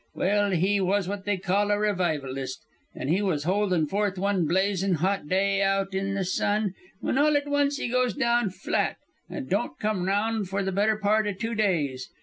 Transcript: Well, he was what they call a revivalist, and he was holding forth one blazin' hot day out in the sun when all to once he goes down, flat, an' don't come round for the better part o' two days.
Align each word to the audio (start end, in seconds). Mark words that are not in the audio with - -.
Well, 0.15 0.49
he 0.49 0.81
was 0.81 1.07
what 1.07 1.25
they 1.25 1.37
call 1.37 1.69
a 1.69 1.77
revivalist, 1.77 2.65
and 2.95 3.07
he 3.07 3.21
was 3.21 3.43
holding 3.43 3.85
forth 3.85 4.17
one 4.17 4.47
blazin' 4.47 4.95
hot 4.95 5.27
day 5.27 5.61
out 5.61 5.93
in 5.93 6.15
the 6.15 6.25
sun 6.25 6.73
when 7.01 7.19
all 7.19 7.33
to 7.33 7.43
once 7.45 7.77
he 7.77 7.87
goes 7.87 8.15
down, 8.15 8.49
flat, 8.49 8.95
an' 9.29 9.45
don't 9.45 9.77
come 9.77 10.05
round 10.07 10.49
for 10.49 10.63
the 10.63 10.71
better 10.71 10.95
part 10.97 11.27
o' 11.27 11.33
two 11.33 11.53
days. 11.53 12.09